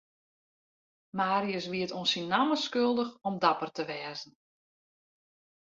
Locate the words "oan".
1.97-2.07